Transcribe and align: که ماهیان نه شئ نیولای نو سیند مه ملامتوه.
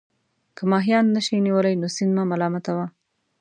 که 0.55 0.63
ماهیان 0.71 1.05
نه 1.15 1.21
شئ 1.25 1.37
نیولای 1.45 1.75
نو 1.81 1.87
سیند 1.95 2.13
مه 2.17 2.23
ملامتوه. 2.31 2.85